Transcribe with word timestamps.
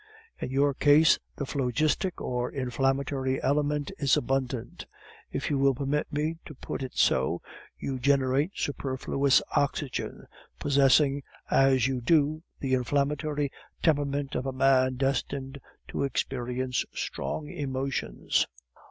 In 0.39 0.49
your 0.49 0.73
case, 0.73 1.19
the 1.35 1.45
phlogistic, 1.45 2.19
or 2.19 2.51
inflammatory 2.51 3.39
element 3.43 3.91
is 3.99 4.17
abundant; 4.17 4.87
if 5.31 5.51
you 5.51 5.59
will 5.59 5.75
permit 5.75 6.11
me 6.11 6.39
to 6.47 6.55
put 6.55 6.81
it 6.81 6.93
so, 6.97 7.39
you 7.77 7.99
generate 7.99 8.53
superfluous 8.57 9.43
oxygen, 9.55 10.25
possessing 10.57 11.21
as 11.51 11.85
you 11.85 12.01
do 12.01 12.41
the 12.59 12.73
inflammatory 12.73 13.51
temperament 13.83 14.33
of 14.33 14.47
a 14.47 14.51
man 14.51 14.95
destined 14.95 15.61
to 15.89 16.01
experience 16.01 16.83
strong 16.91 17.47
emotions. 17.47 18.47